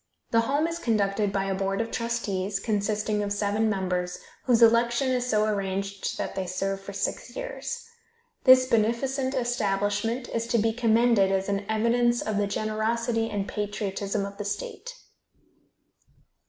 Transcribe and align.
The 0.31 0.39
home 0.41 0.65
is 0.65 0.79
conducted 0.79 1.31
by 1.31 1.45
a 1.45 1.53
board 1.53 1.79
of 1.79 1.91
trustees, 1.91 2.59
consisting 2.59 3.21
of 3.21 3.31
seven 3.31 3.69
members, 3.69 4.17
whose 4.45 4.63
election 4.63 5.09
is 5.11 5.29
so 5.29 5.45
arranged 5.45 6.17
that 6.17 6.33
they 6.33 6.47
serve 6.47 6.81
for 6.81 6.91
six 6.91 7.35
years. 7.35 7.85
This 8.45 8.65
beneficent 8.65 9.35
establishment 9.35 10.27
is 10.29 10.47
to 10.47 10.57
be 10.57 10.73
commended 10.73 11.31
as 11.31 11.49
an 11.49 11.67
evidence 11.69 12.19
of 12.19 12.37
the 12.37 12.47
generosity 12.47 13.29
and 13.29 13.47
patriotism 13.47 14.25
of 14.25 14.37
the 14.39 14.43
state. 14.45 14.91